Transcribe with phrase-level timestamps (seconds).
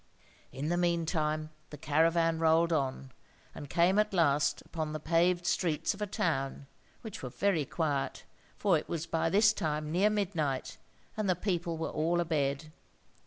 [0.51, 3.11] In the meantime the caravan rolled on,
[3.53, 6.65] and came at last upon the paved streets of a town,
[7.03, 8.23] which were very quiet;
[8.57, 10.79] for it was by this time near midnight,
[11.15, 12.71] and the people were all abed.